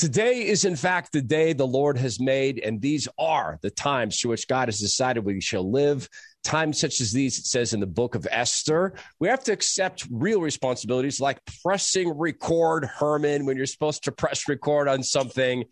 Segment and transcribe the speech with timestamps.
[0.00, 4.18] Today is, in fact, the day the Lord has made, and these are the times
[4.20, 6.08] to which God has decided we shall live.
[6.42, 10.08] Times such as these, it says in the book of Esther, we have to accept
[10.10, 15.64] real responsibilities like pressing record, Herman, when you're supposed to press record on something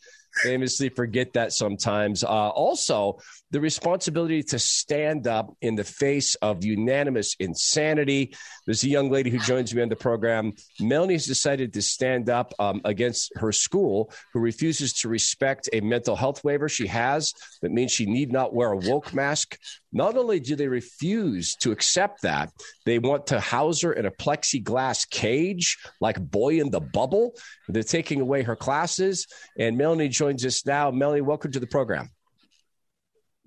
[0.43, 2.25] famously forget that sometimes.
[2.25, 3.19] Uh, also,
[3.51, 8.35] the responsibility to stand up in the face of unanimous insanity.
[8.67, 10.53] There's a young lady who joins me on the program.
[10.81, 16.15] Melanie's decided to stand up um, against her school, who refuses to respect a mental
[16.15, 19.59] health waiver she has that means she need not wear a woke mask.
[19.93, 22.51] Not only do they refuse to accept that,
[22.85, 27.35] they want to house her in a plexiglass cage like Boy in the Bubble.
[27.69, 29.27] They're taking away her classes.
[29.59, 30.91] And Melanie joins us now.
[30.91, 32.11] Melanie, welcome to the program.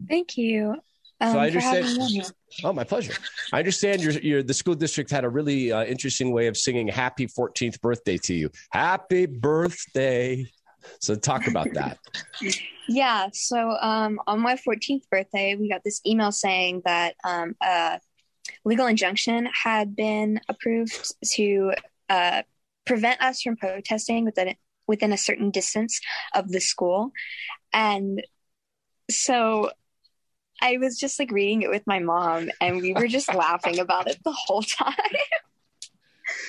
[0.09, 0.75] Thank you.
[1.21, 2.33] Um, so I understand.
[2.63, 3.13] Oh, my pleasure.
[3.53, 6.87] I understand your, your the school district had a really uh, interesting way of singing
[6.87, 8.49] "Happy 14th Birthday" to you.
[8.71, 10.47] Happy birthday.
[10.99, 11.97] So talk about that.
[12.87, 13.29] yeah.
[13.33, 17.99] So um, on my 14th birthday, we got this email saying that um, a
[18.65, 21.73] legal injunction had been approved to
[22.09, 22.43] uh,
[22.85, 24.55] prevent us from protesting within
[24.87, 26.01] within a certain distance
[26.33, 27.11] of the school,
[27.71, 28.21] and
[29.09, 29.71] so
[30.61, 34.07] I was just like reading it with my mom, and we were just laughing about
[34.07, 34.95] it the whole time.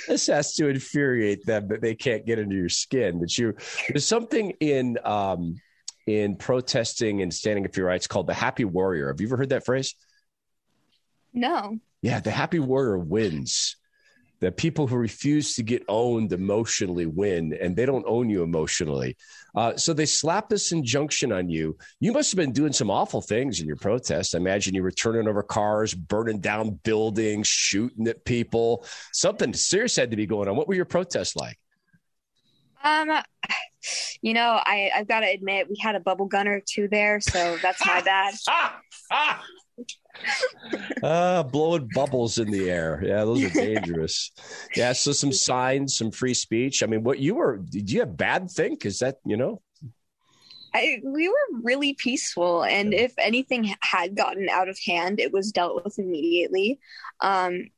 [0.08, 3.20] This has to infuriate them that they can't get into your skin.
[3.20, 3.54] That you
[3.88, 5.60] there's something in um,
[6.06, 9.08] in protesting and standing up for your rights called the happy warrior.
[9.08, 9.94] Have you ever heard that phrase?
[11.32, 11.78] No.
[12.02, 13.76] Yeah, the happy warrior wins
[14.42, 19.16] that people who refuse to get owned emotionally win and they don't own you emotionally.
[19.54, 21.78] Uh, so they slap this injunction on you.
[22.00, 24.34] You must have been doing some awful things in your protest.
[24.34, 28.84] I imagine you were turning over cars, burning down buildings, shooting at people.
[29.12, 30.56] Something serious had to be going on.
[30.56, 31.56] What were your protests like?
[32.82, 33.10] Um,
[34.22, 37.58] you know, I, I've got to admit, we had a bubble gunner too there, so
[37.62, 38.34] that's my bad.
[41.02, 43.02] uh, blowing bubbles in the air.
[43.04, 44.30] Yeah, those are dangerous.
[44.76, 46.82] yeah, so some signs, some free speech.
[46.82, 48.86] I mean, what you were, did you have bad think?
[48.86, 49.62] Is that, you know?
[50.74, 52.64] I, we were really peaceful.
[52.64, 56.78] And if anything had gotten out of hand, it was dealt with immediately.
[57.20, 57.68] Um,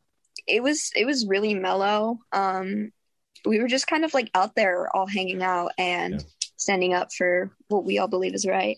[0.46, 2.20] it was, it was really mellow.
[2.32, 2.92] Um,
[3.44, 6.20] we were just kind of like out there all hanging out and yeah.
[6.56, 8.76] standing up for what we all believe is right.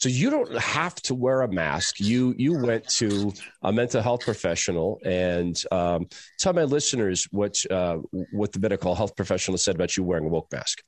[0.00, 2.00] So you don't have to wear a mask.
[2.00, 7.98] You you went to a mental health professional and um, tell my listeners what uh,
[8.32, 10.82] what the medical health professional said about you wearing a woke mask.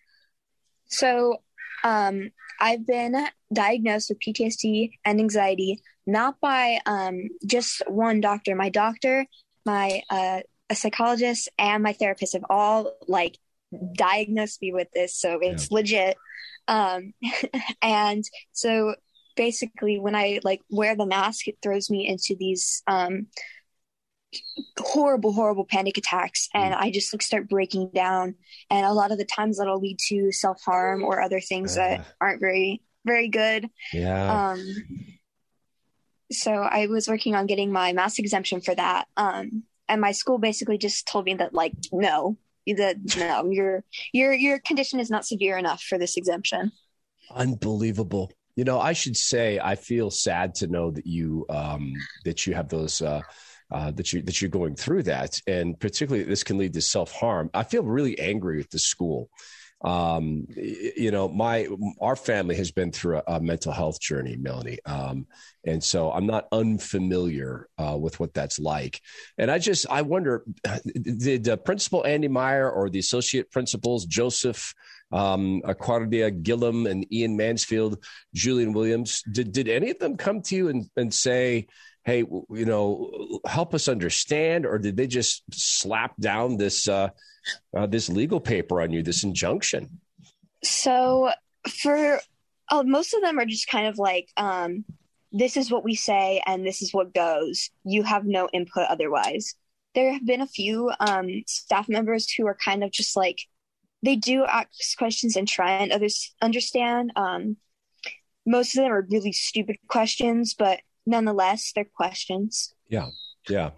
[0.86, 1.42] So
[1.84, 3.14] um, I've been
[3.52, 8.54] diagnosed with PTSD and anxiety, not by um, just one doctor.
[8.54, 9.26] My doctor,
[9.66, 10.40] my uh,
[10.70, 13.36] a psychologist, and my therapist have all like
[13.94, 15.74] diagnosed me with this, so it's yeah.
[15.74, 16.16] legit.
[16.68, 17.14] Um,
[17.82, 18.94] and so
[19.36, 23.26] basically when I like wear the mask, it throws me into these um,
[24.78, 28.34] horrible, horrible panic attacks, and I just like start breaking down.
[28.70, 31.80] And a lot of the times that'll lead to self harm or other things uh,
[31.80, 33.68] that aren't very, very good.
[33.92, 34.52] Yeah.
[34.52, 34.74] Um,
[36.30, 39.06] so I was working on getting my mask exemption for that.
[39.16, 44.32] Um, and my school basically just told me that like no, that no, your your
[44.32, 46.72] your condition is not severe enough for this exemption.
[47.30, 48.30] Unbelievable.
[48.56, 52.54] You know, I should say I feel sad to know that you um, that you
[52.54, 53.22] have those uh,
[53.70, 57.12] uh, that you that you're going through that, and particularly this can lead to self
[57.12, 57.50] harm.
[57.54, 59.30] I feel really angry at the school.
[59.84, 61.69] Um, you know, my
[62.00, 65.26] our family has been through a, a mental health journey, Melanie, um,
[65.66, 69.00] and so I'm not unfamiliar uh, with what that's like.
[69.38, 70.44] And I just I wonder,
[71.03, 74.75] did uh, Principal Andy Meyer or the associate principals Joseph?
[75.12, 78.03] um, Acquadia Gillum and Ian Mansfield,
[78.34, 79.22] Julian Williams.
[79.31, 81.66] Did, did any of them come to you and, and say,
[82.04, 87.10] hey, you know, help us understand, or did they just slap down this uh,
[87.76, 90.00] uh, this legal paper on you, this injunction?
[90.62, 91.30] So
[91.69, 92.20] for
[92.72, 94.84] oh, most of them are just kind of like, um,
[95.31, 97.70] this is what we say and this is what goes.
[97.84, 99.55] You have no input otherwise.
[99.94, 103.40] There have been a few um, staff members who are kind of just like,
[104.02, 107.12] they do ask questions and try and others understand.
[107.14, 107.56] Um,
[108.46, 112.75] most of them are really stupid questions, but nonetheless, they're questions.
[112.88, 113.08] Yeah.
[113.48, 113.70] Yeah.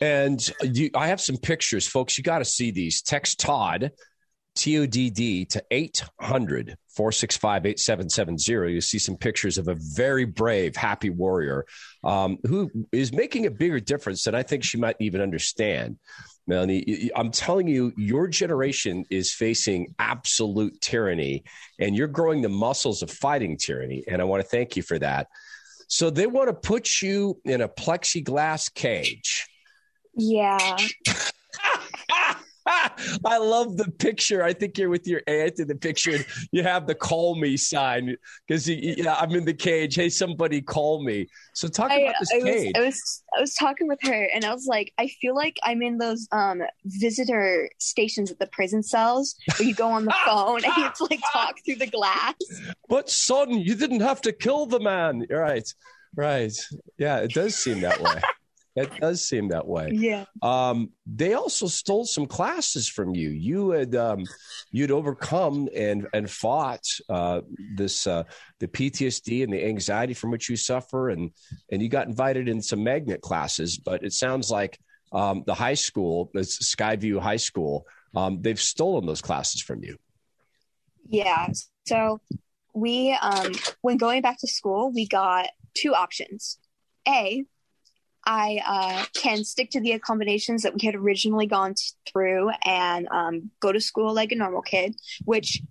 [0.00, 2.16] And you, I have some pictures, folks.
[2.16, 3.02] You got to see these.
[3.02, 3.90] Text Todd,
[4.56, 8.72] T O D D, to 800 465 8770.
[8.72, 11.64] You see some pictures of a very brave, happy warrior
[12.04, 15.98] um, who is making a bigger difference than I think she might even understand.
[16.46, 21.44] Melanie, I'm telling you, your generation is facing absolute tyranny,
[21.78, 24.02] and you're growing the muscles of fighting tyranny.
[24.08, 25.28] And I want to thank you for that.
[25.90, 29.48] So they want to put you in a plexiglass cage.
[30.14, 30.76] Yeah.
[33.24, 34.42] I love the picture.
[34.42, 36.18] I think you're with your aunt in the picture.
[36.52, 38.16] You have the call me sign
[38.46, 39.94] because yeah, I'm in the cage.
[39.94, 41.28] Hey, somebody call me.
[41.54, 42.72] So talk I, about this I cage.
[42.76, 45.56] Was, I was I was talking with her and I was like, I feel like
[45.62, 50.14] I'm in those um visitor stations at the prison cells where you go on the
[50.26, 52.34] phone and you have to like talk through the glass.
[52.88, 55.26] But son, you didn't have to kill the man.
[55.30, 55.72] Right.
[56.16, 56.52] Right.
[56.98, 58.20] Yeah, it does seem that way.
[58.82, 59.90] It does seem that way.
[59.92, 60.24] Yeah.
[60.42, 63.30] Um, they also stole some classes from you.
[63.30, 64.24] You had um,
[64.70, 67.40] you'd overcome and and fought uh,
[67.76, 68.24] this uh,
[68.58, 71.30] the PTSD and the anxiety from which you suffer, and
[71.70, 73.78] and you got invited in some magnet classes.
[73.78, 74.78] But it sounds like
[75.12, 79.96] um, the high school, the Skyview High School, um, they've stolen those classes from you.
[81.08, 81.48] Yeah.
[81.86, 82.20] So
[82.74, 86.58] we, um, when going back to school, we got two options.
[87.08, 87.44] A,
[88.26, 91.74] I uh, can stick to the accommodations that we had originally gone
[92.10, 94.94] through and um, go to school like a normal kid,
[95.24, 95.62] which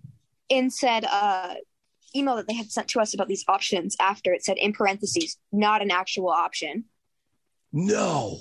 [0.48, 1.54] in said uh,
[2.14, 5.36] email that they had sent to us about these options after it said in parentheses,
[5.52, 6.84] not an actual option.
[7.72, 8.38] No.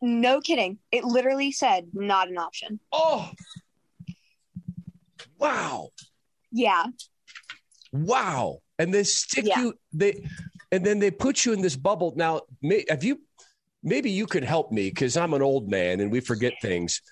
[0.00, 0.78] No kidding.
[0.92, 2.78] It literally said not an option.
[2.92, 3.30] Oh.
[5.38, 5.90] Wow.
[6.52, 6.86] Yeah.
[7.92, 8.60] Wow.
[8.78, 9.60] And they stick yeah.
[9.60, 10.24] you they
[10.70, 12.12] and then they put you in this bubble.
[12.16, 12.42] Now,
[12.88, 13.20] have you
[13.82, 17.02] maybe you could help me because I'm an old man and we forget things.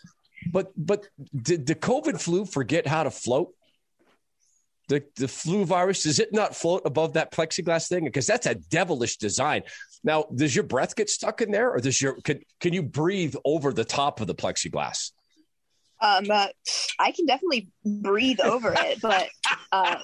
[0.52, 3.52] But but did the COVID flu forget how to float?
[4.88, 8.04] The the flu virus does it not float above that plexiglass thing?
[8.04, 9.62] Because that's a devilish design.
[10.04, 13.34] Now, does your breath get stuck in there, or does your can can you breathe
[13.44, 15.10] over the top of the plexiglass?
[16.00, 16.48] Um, uh,
[16.98, 19.28] I can definitely breathe over it, but
[19.72, 20.00] uh,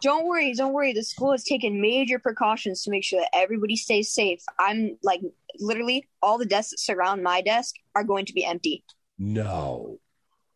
[0.00, 0.92] don't worry, don't worry.
[0.92, 4.42] The school has taken major precautions to make sure that everybody stays safe.
[4.58, 5.20] I'm like
[5.58, 8.84] literally all the desks that surround my desk are going to be empty.
[9.18, 9.98] No,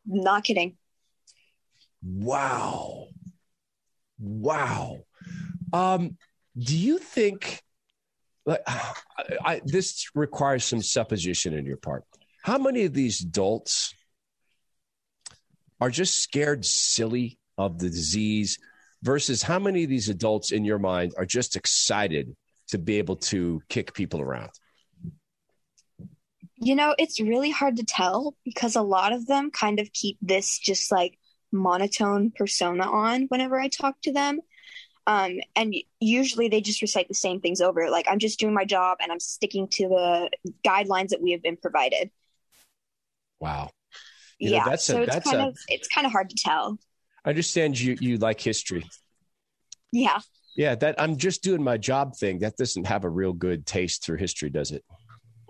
[0.06, 0.76] not kidding.
[2.02, 3.08] Wow,
[4.18, 5.04] wow.
[5.72, 6.16] Um,
[6.56, 7.62] do you think?
[8.46, 8.94] Like, I,
[9.44, 12.04] I, this requires some supposition in your part.
[12.42, 13.94] How many of these adults?
[15.80, 18.58] are just scared silly of the disease
[19.02, 22.34] versus how many of these adults in your mind are just excited
[22.68, 24.50] to be able to kick people around?
[26.56, 30.18] You know, it's really hard to tell because a lot of them kind of keep
[30.20, 31.18] this just like
[31.52, 34.40] monotone persona on whenever I talk to them.
[35.06, 37.90] Um, and usually they just recite the same things over.
[37.90, 40.30] Like, I'm just doing my job and I'm sticking to the
[40.64, 42.10] guidelines that we have been provided.
[43.40, 43.70] Wow.
[44.38, 46.30] You yeah, know, that's so a, it's that's kind a, of it's kind of hard
[46.30, 46.78] to tell.
[47.24, 48.84] I understand you you like history.
[49.92, 50.20] Yeah.
[50.56, 52.40] Yeah, that I'm just doing my job thing.
[52.40, 54.84] That doesn't have a real good taste through history, does it?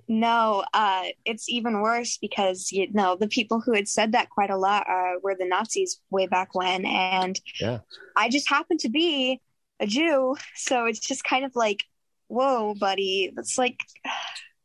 [0.09, 4.51] No, uh, it's even worse because you know the people who had said that quite
[4.51, 7.79] a lot uh, were the Nazis way back when, and yeah,
[8.17, 9.41] I just happen to be
[9.79, 11.85] a Jew, so it's just kind of like,
[12.27, 13.79] whoa, buddy, that's like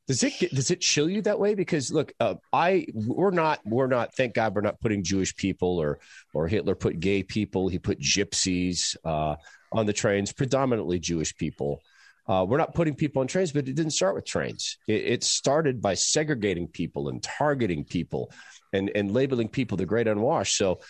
[0.07, 1.55] does it get, does it chill you that way?
[1.55, 4.13] Because look, uh, I we're not we're not.
[4.13, 5.99] Thank God we're not putting Jewish people or
[6.33, 7.67] or Hitler put gay people.
[7.69, 9.35] He put gypsies uh,
[9.71, 11.81] on the trains, predominantly Jewish people.
[12.27, 14.77] Uh, we're not putting people on trains, but it didn't start with trains.
[14.87, 18.31] It, it, started by segregating people and targeting people,
[18.73, 20.55] and and labeling people the great unwashed.
[20.55, 20.81] So,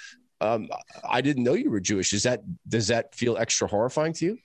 [0.41, 0.69] um,
[1.09, 2.11] I didn't know you were Jewish.
[2.11, 4.37] Is that does that feel extra horrifying to you?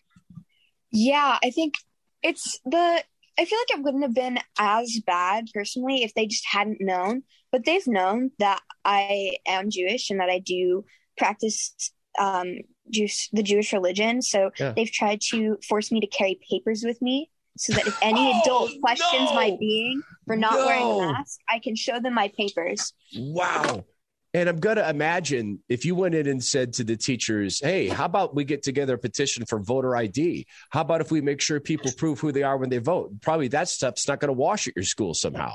[0.93, 1.75] Yeah, I think
[2.23, 3.03] it's the
[3.41, 7.23] I feel like it wouldn't have been as bad personally if they just hadn't known.
[7.51, 10.85] But they've known that I am Jewish and that I do
[11.17, 11.75] practice
[12.19, 12.59] um,
[12.91, 14.21] Jewish, the Jewish religion.
[14.21, 14.73] So yeah.
[14.77, 18.41] they've tried to force me to carry papers with me so that if any oh,
[18.43, 19.35] adult questions no!
[19.35, 20.67] my being for not no!
[20.67, 22.93] wearing a mask, I can show them my papers.
[23.17, 23.87] Wow.
[24.33, 27.89] And I'm going to imagine if you went in and said to the teachers, hey,
[27.89, 30.47] how about we get together a petition for voter ID?
[30.71, 33.21] How about if we make sure people prove who they are when they vote?
[33.23, 35.55] Probably that stuff's not going to wash at your school somehow.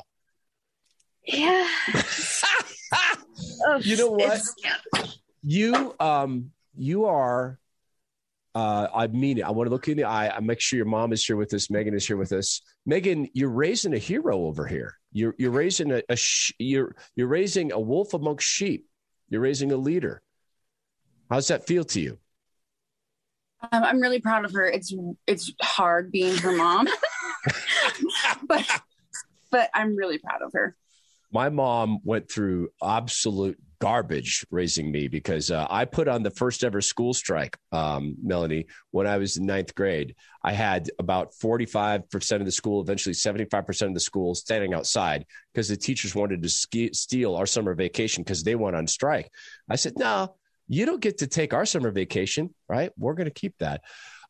[1.25, 1.67] Yeah.
[3.79, 4.41] you know what?
[5.41, 7.59] You um you are
[8.53, 9.41] uh, I mean it.
[9.41, 10.29] I want to look you in the eye.
[10.29, 11.69] I make sure your mom is here with us.
[11.69, 12.61] Megan is here with us.
[12.85, 14.97] Megan, you're raising a hero over here.
[15.15, 18.85] You're you're raising a, a sh- you're you're raising a wolf amongst sheep.
[19.29, 20.21] You're raising a leader.
[21.29, 22.19] How's that feel to you?
[23.71, 24.65] Um, I'm really proud of her.
[24.65, 24.93] It's
[25.25, 26.87] it's hard being her mom,
[28.47, 28.65] but
[29.51, 30.75] but I'm really proud of her.
[31.31, 36.63] my mom went through absolute garbage raising me because uh, I put on the first
[36.63, 40.15] ever school strike, um, Melanie, when I was in ninth grade.
[40.43, 45.67] I had about 45% of the school, eventually 75% of the school standing outside because
[45.67, 49.29] the teachers wanted to ski- steal our summer vacation because they went on strike.
[49.69, 50.35] I said, no,
[50.67, 52.91] you don't get to take our summer vacation, right?
[52.97, 53.81] We're going to keep that.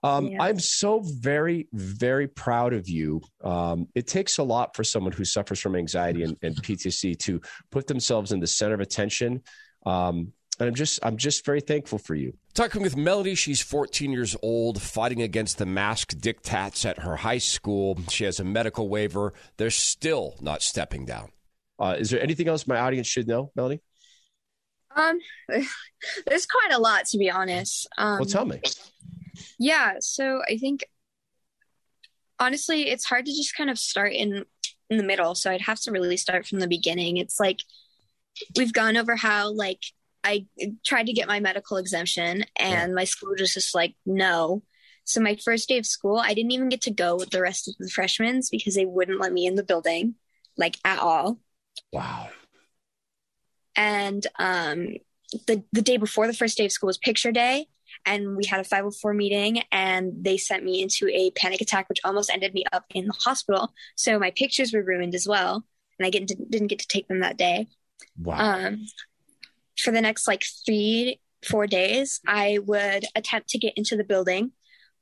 [0.06, 0.44] Um, yeah.
[0.44, 3.22] I'm so very, very proud of you.
[3.44, 7.42] Um, it takes a lot for someone who suffers from anxiety and, and PTSD to
[7.72, 9.42] put themselves in the center of attention.
[9.84, 12.38] Um, and I'm just, I'm just very thankful for you.
[12.54, 17.40] Talking with Melody, she's 14 years old, fighting against the mask diktats at her high
[17.40, 17.98] school.
[18.10, 19.34] She has a medical waiver.
[19.58, 21.32] They're still not stepping down.
[21.80, 23.82] Uh, is there anything else my audience should know, Melody?
[24.96, 25.20] Um,
[26.28, 27.88] there's quite a lot to be honest.
[27.98, 28.62] Um, well, tell me.
[29.60, 30.86] Yeah, so I think
[32.40, 34.46] honestly, it's hard to just kind of start in
[34.90, 35.36] in the middle.
[35.36, 37.18] So I'd have to really start from the beginning.
[37.18, 37.60] It's like
[38.56, 39.80] we've gone over how like
[40.24, 40.46] I
[40.86, 42.96] tried to get my medical exemption and yeah.
[42.96, 44.64] my school just just like no.
[45.04, 47.68] So my first day of school, I didn't even get to go with the rest
[47.68, 50.16] of the freshmen because they wouldn't let me in the building
[50.58, 51.40] like at all.
[51.92, 52.30] Wow.
[53.76, 54.96] And um
[55.48, 57.68] the the day before the first day of school was picture day
[58.06, 62.00] and we had a 504 meeting and they sent me into a panic attack which
[62.04, 63.74] almost ended me up in the hospital.
[63.96, 65.66] So my pictures were ruined as well
[66.00, 67.68] and i get, didn't get to take them that day.
[68.18, 68.38] Wow.
[68.38, 68.86] Um,
[69.78, 74.52] for the next like three four days i would attempt to get into the building.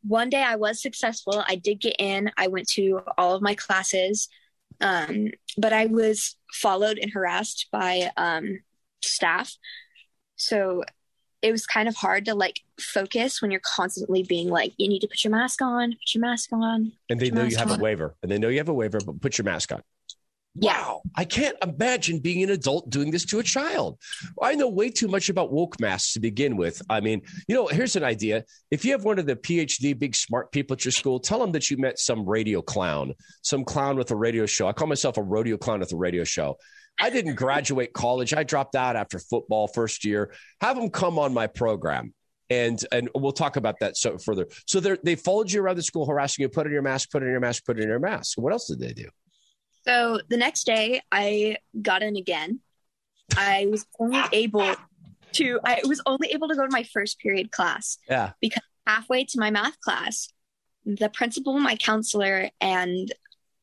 [0.01, 1.43] One day i was successful.
[1.47, 2.31] I did get in.
[2.37, 4.27] I went to all of my classes.
[4.81, 8.59] Um, but i was followed and harassed by um,
[9.01, 9.55] staff.
[10.35, 10.83] So
[11.43, 15.01] it was kind of hard to like focus when you're constantly being like, you need
[15.01, 16.93] to put your mask on, put your mask on.
[17.09, 17.79] And they know you have on.
[17.79, 19.83] a waiver, and they know you have a waiver, but put your mask on.
[20.55, 21.01] Wow.
[21.15, 23.97] I can't imagine being an adult doing this to a child.
[24.39, 26.79] I know way too much about woke masks to begin with.
[26.89, 28.45] I mean, you know, here's an idea.
[28.69, 31.53] If you have one of the PhD big smart people at your school, tell them
[31.53, 34.67] that you met some radio clown, some clown with a radio show.
[34.67, 36.57] I call myself a rodeo clown with a radio show.
[36.99, 38.35] I didn't graduate college.
[38.35, 40.33] I dropped out after football first year.
[40.61, 42.13] Have them come on my program.
[42.51, 44.47] And, and we'll talk about that so further.
[44.67, 46.49] So they followed you around the school, harassing you.
[46.49, 47.09] Put in your mask.
[47.09, 47.65] Put in your mask.
[47.65, 48.37] Put in your mask.
[48.37, 49.09] What else did they do?
[49.85, 52.59] So the next day, I got in again.
[53.35, 54.75] I was only able
[55.33, 55.59] to.
[55.63, 57.97] I was only able to go to my first period class.
[58.09, 58.31] Yeah.
[58.39, 60.29] Because halfway to my math class,
[60.85, 63.13] the principal, my counselor, and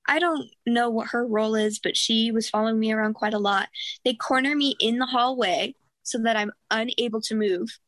[0.07, 3.39] I don't know what her role is, but she was following me around quite a
[3.39, 3.69] lot.
[4.05, 7.79] They corner me in the hallway so that I'm unable to move.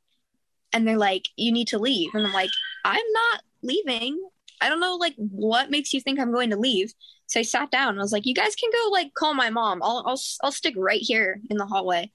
[0.73, 2.11] And they're like, you need to leave.
[2.15, 2.51] And I'm like,
[2.85, 4.19] I'm not leaving.
[4.61, 6.93] I don't know, like, what makes you think I'm going to leave?
[7.33, 7.99] So I sat down.
[7.99, 9.83] I was like, you guys can go, like, call my mom.
[9.83, 12.13] I'll, I'll, I'll stick right here in the hallway.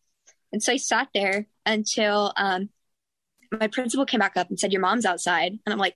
[0.54, 2.70] And so I sat there until um,
[3.52, 5.54] my principal came back up and said, Your mom's outside.
[5.54, 5.96] And I'm like,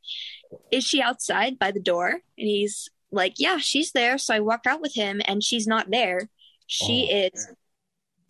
[0.72, 2.10] Is she outside by the door?
[2.10, 4.18] And he's like, yeah, she's there.
[4.18, 6.28] So I walk out with him and she's not there.
[6.66, 7.16] She oh.
[7.28, 7.48] is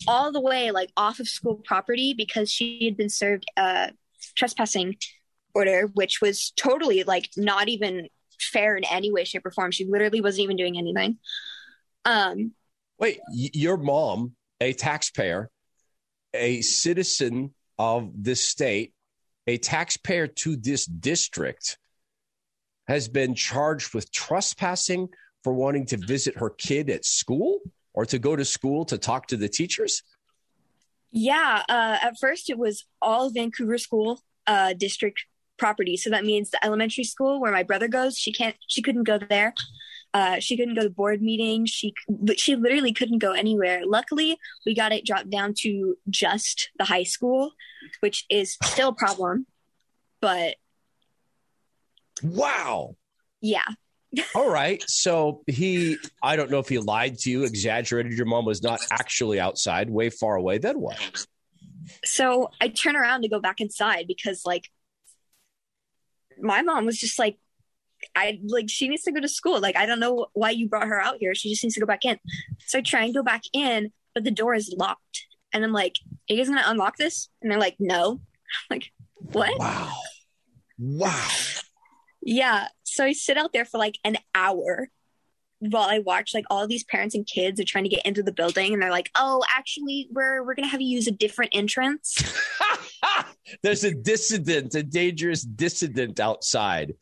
[0.10, 3.91] all the way like off of school property because she had been served a
[4.36, 4.98] trespassing
[5.55, 8.10] order, which was totally like not even
[8.50, 9.71] fair in any way, shape, or form.
[9.71, 11.17] She literally wasn't even doing anything.
[12.05, 12.53] Um,
[13.00, 15.50] Wait, your mom, a taxpayer,
[16.33, 18.93] a citizen of this state,
[19.48, 21.77] a taxpayer to this district,
[22.88, 25.10] has been charged with trespassing
[25.43, 27.60] for wanting to visit her kid at school
[27.93, 30.03] or to go to school to talk to the teachers?
[31.12, 35.25] Yeah, uh, at first it was all Vancouver School uh, District
[35.61, 35.95] property.
[35.95, 39.17] So that means the elementary school where my brother goes, she can't, she couldn't go
[39.17, 39.53] there.
[40.13, 41.69] Uh, she couldn't go to board meetings.
[41.69, 41.93] She
[42.35, 43.83] she literally couldn't go anywhere.
[43.85, 47.51] Luckily, we got it dropped down to just the high school,
[48.01, 49.45] which is still a problem.
[50.19, 50.55] But
[52.23, 52.97] Wow.
[53.39, 53.67] Yeah.
[54.35, 54.83] All right.
[54.87, 58.13] So he, I don't know if he lied to you, exaggerated.
[58.13, 60.57] Your mom was not actually outside, way far away.
[60.57, 61.25] Then what?
[62.03, 64.69] So I turn around to go back inside because, like,
[66.41, 67.38] my mom was just like,
[68.15, 69.60] I like, she needs to go to school.
[69.60, 71.36] Like, I don't know why you brought her out here.
[71.36, 72.17] She just needs to go back in.
[72.65, 75.25] So I try and go back in, but the door is locked.
[75.53, 75.95] And I'm like,
[76.29, 77.29] Are you guys going to unlock this?
[77.41, 78.13] And they're like, No.
[78.13, 78.19] I'm
[78.69, 79.57] like, what?
[79.60, 79.93] Wow.
[80.79, 81.27] Wow.
[82.21, 82.67] Yeah.
[82.83, 84.89] So I sit out there for like an hour
[85.60, 88.31] while I watch like all these parents and kids are trying to get into the
[88.31, 91.51] building and they're like, "Oh, actually, we're we're going to have you use a different
[91.53, 92.17] entrance."
[93.63, 96.96] There's a dissident, a dangerous dissident outside.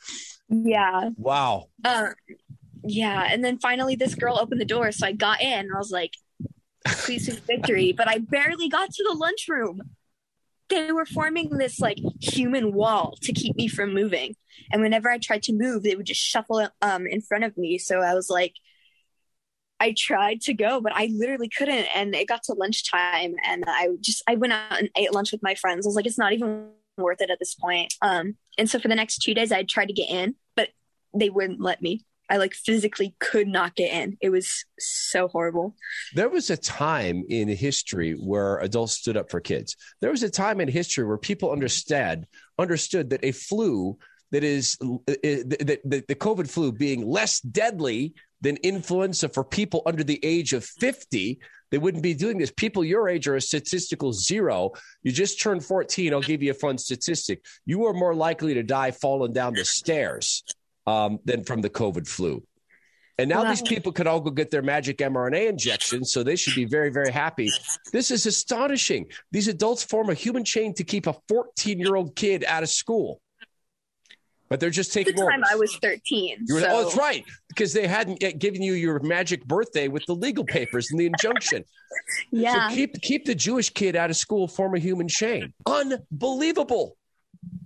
[0.49, 1.09] Yeah.
[1.15, 1.69] Wow.
[1.83, 2.09] Uh,
[2.83, 5.91] yeah, and then finally this girl opened the door, so I got in I was
[5.91, 6.13] like,
[6.87, 9.81] through victory, but I barely got to the lunchroom.
[10.69, 14.35] They were forming this like human wall to keep me from moving.
[14.71, 17.77] And whenever I tried to move, they would just shuffle um in front of me.
[17.77, 18.53] So I was like,
[19.79, 21.87] I tried to go, but I literally couldn't.
[21.95, 25.43] And it got to lunchtime, and I just I went out and ate lunch with
[25.43, 25.85] my friends.
[25.85, 27.93] I was like, it's not even worth it at this point.
[28.01, 30.69] Um, and so for the next two days, I tried to get in, but
[31.13, 32.05] they wouldn't let me.
[32.29, 34.17] I like physically could not get in.
[34.21, 35.75] It was so horrible.
[36.13, 39.75] There was a time in history where adults stood up for kids.
[39.99, 42.27] There was a time in history where people understood
[42.59, 43.97] understood that a flu
[44.31, 50.03] that is that the, the COVID flu being less deadly than influenza for people under
[50.03, 51.39] the age of 50
[51.71, 52.51] they wouldn't be doing this.
[52.51, 54.71] People your age are a statistical zero.
[55.03, 56.13] You just turned 14.
[56.13, 57.45] I'll give you a fun statistic.
[57.65, 60.43] You are more likely to die falling down the stairs
[60.87, 62.43] um, than from the COVID flu.
[63.19, 63.49] And now wow.
[63.49, 66.89] these people could all go get their magic mRNA injections, so they should be very,
[66.89, 67.49] very happy.
[67.91, 69.07] This is astonishing.
[69.31, 72.69] These adults form a human chain to keep a 14 year old kid out of
[72.69, 73.19] school
[74.49, 76.45] but they're just taking the time I was 13.
[76.49, 76.67] Were, so.
[76.69, 80.43] Oh, that's right, because they hadn't yet given you your magic birthday with the legal
[80.43, 81.63] papers and the injunction.
[82.31, 82.69] yeah.
[82.69, 85.53] So keep keep the Jewish kid out of school, form a human chain.
[85.65, 86.97] Unbelievable.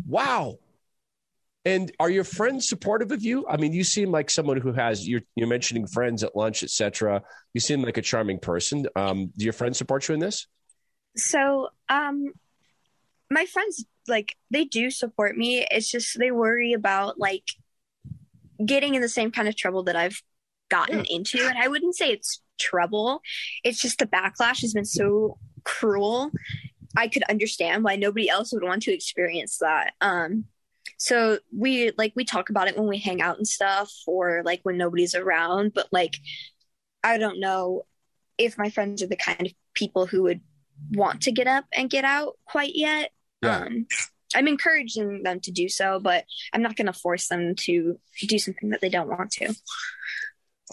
[0.06, 0.60] Wow.
[1.66, 3.48] And are your friends supportive of you?
[3.48, 7.24] I mean, you seem like someone who has you're you're mentioning friends at lunch, etc.
[7.54, 8.86] You seem like a charming person.
[8.98, 10.48] Um, do your friends support you in this?
[11.16, 12.34] So, um,
[13.30, 15.66] my friends like they do support me.
[15.70, 17.44] It's just they worry about like
[18.64, 20.22] getting in the same kind of trouble that I've
[20.70, 21.18] gotten yeah.
[21.18, 21.46] into.
[21.46, 23.22] And I wouldn't say it's trouble.
[23.64, 26.32] It's just the backlash has been so cruel.
[26.96, 29.94] I could understand why nobody else would want to experience that.
[30.02, 30.46] Um
[30.98, 34.62] so we like we talk about it when we hang out and stuff or like
[34.64, 36.18] when nobody's around, but like
[37.04, 37.84] I don't know
[38.38, 40.42] if my friends are the kind of people who would
[40.92, 43.12] want to get up and get out quite yet.
[43.44, 43.58] Yeah.
[43.58, 43.88] Um,
[44.36, 48.40] I'm encouraging them to do so, but I'm not going to force them to do
[48.40, 49.54] something that they don't want to.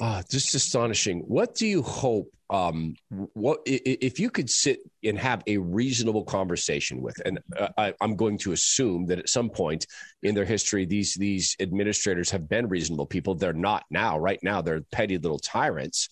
[0.01, 1.21] Ah, just astonishing.
[1.21, 2.31] What do you hope?
[2.49, 7.21] Um, what if you could sit and have a reasonable conversation with?
[7.25, 7.39] And
[7.77, 9.87] I, I'm going to assume that at some point
[10.23, 13.35] in their history, these these administrators have been reasonable people.
[13.35, 14.19] They're not now.
[14.19, 16.09] Right now, they're petty little tyrants.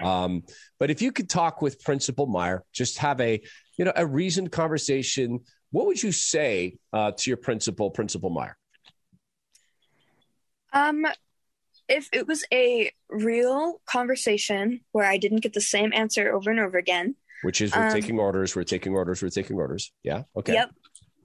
[0.00, 0.44] Um,
[0.78, 3.40] but if you could talk with Principal Meyer, just have a
[3.76, 5.40] you know a reasoned conversation
[5.72, 8.56] what would you say uh, to your principal, Principal Meyer?
[10.72, 11.06] Um,
[11.88, 16.60] if it was a real conversation where I didn't get the same answer over and
[16.60, 19.92] over again, which is we're um, taking orders, we're taking orders, we're taking orders.
[20.02, 20.22] Yeah.
[20.36, 20.54] Okay.
[20.54, 20.70] Yep.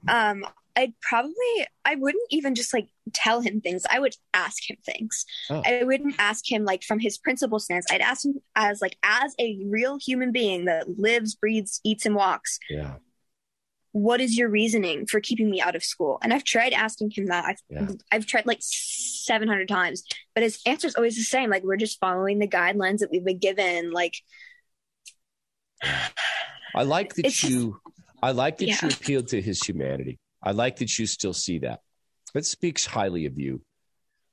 [0.08, 3.84] Um, I'd probably I wouldn't even just like tell him things.
[3.90, 5.26] I would ask him things.
[5.50, 5.62] Oh.
[5.66, 7.86] I wouldn't ask him like from his principal stance.
[7.90, 12.16] I'd ask him as like as a real human being that lives, breathes, eats, and
[12.16, 12.60] walks.
[12.70, 12.96] Yeah
[14.02, 16.20] what is your reasoning for keeping me out of school?
[16.22, 17.46] And I've tried asking him that.
[17.46, 17.88] I've yeah.
[18.12, 21.50] I've tried like 700 times, but his answer is always the same.
[21.50, 23.92] Like we're just following the guidelines that we've been given.
[23.92, 24.14] Like
[26.76, 27.80] I like that you
[28.22, 28.78] I like that yeah.
[28.82, 30.20] you appealed to his humanity.
[30.44, 31.82] I like that you still see that.
[32.34, 33.62] That speaks highly of you.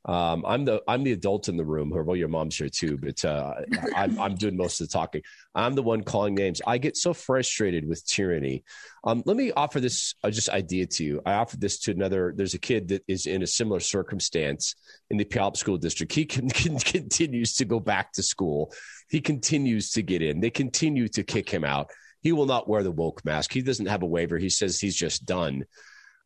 [0.06, 1.90] Um, I'm the I'm the adult in the room.
[1.90, 3.54] Well, your mom's here too, but uh,
[3.96, 5.22] I'm, I'm doing most of the talking.
[5.54, 6.60] I'm the one calling names.
[6.66, 8.64] I get so frustrated with tyranny.
[9.04, 11.22] Um, let me offer this uh, just idea to you.
[11.24, 12.34] I offered this to another.
[12.36, 14.74] There's a kid that is in a similar circumstance
[15.08, 16.12] in the Puyallup School District.
[16.12, 18.74] He can, can, continues to go back to school.
[19.08, 20.40] He continues to get in.
[20.40, 21.90] They continue to kick him out.
[22.20, 23.52] He will not wear the woke mask.
[23.52, 24.36] He doesn't have a waiver.
[24.36, 25.64] He says he's just done.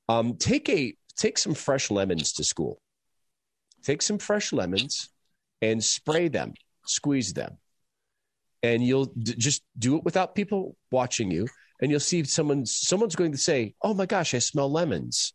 [0.08, 2.80] Um, take a take some fresh lemons to school
[3.82, 5.08] take some fresh lemons
[5.62, 6.54] and spray them,
[6.86, 7.58] squeeze them.
[8.62, 11.46] And you'll d- just do it without people watching you.
[11.80, 15.32] And you'll see someone, someone's going to say, Oh my gosh, I smell lemons.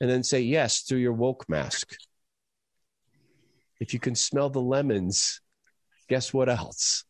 [0.00, 1.94] And then say, Yes, through your woke mask.
[3.80, 5.40] If you can smell the lemons,
[6.08, 7.04] guess what else?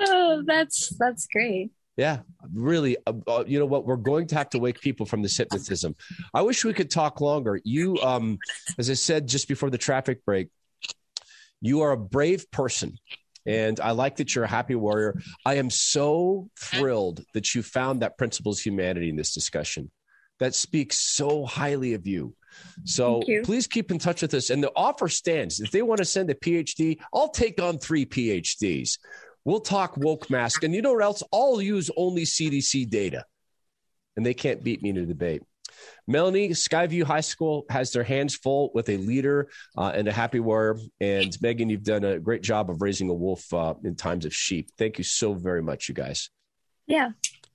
[0.00, 1.70] Oh, that's that's great.
[1.96, 2.20] Yeah,
[2.52, 2.96] really.
[3.06, 3.86] Uh, uh, you know what?
[3.86, 5.94] We're going to have to wake people from this hypnotism.
[6.32, 7.60] I wish we could talk longer.
[7.62, 8.38] You, um,
[8.78, 10.48] as I said just before the traffic break,
[11.60, 12.98] you are a brave person.
[13.46, 15.20] And I like that you're a happy warrior.
[15.44, 19.90] I am so thrilled that you found that principle's humanity in this discussion.
[20.40, 22.34] That speaks so highly of you.
[22.84, 23.42] So you.
[23.42, 24.50] please keep in touch with us.
[24.50, 25.60] And the offer stands.
[25.60, 28.98] If they want to send a PhD, I'll take on three PhDs.
[29.44, 30.64] We'll talk woke mask.
[30.64, 31.22] And you know what else?
[31.32, 33.24] I'll use only CDC data.
[34.16, 35.42] And they can't beat me in a debate.
[36.06, 40.40] Melanie, Skyview High School has their hands full with a leader uh, and a happy
[40.40, 40.78] warrior.
[41.00, 44.34] And Megan, you've done a great job of raising a wolf uh, in times of
[44.34, 44.70] sheep.
[44.78, 46.30] Thank you so very much, you guys.
[46.86, 47.10] Yeah.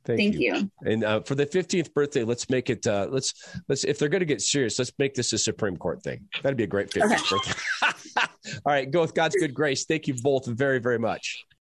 [0.06, 0.56] Thank, Thank you.
[0.56, 0.72] you.
[0.86, 2.88] And uh, for the 15th birthday, let's make it.
[2.88, 3.34] Uh, let's
[3.68, 6.28] let's if they're going to get serious, let's make this a Supreme Court thing.
[6.42, 7.18] That'd be a great 15th okay.
[7.30, 8.56] birthday.
[8.66, 9.86] All right, go with God's good grace.
[9.86, 11.46] Thank you both very very much.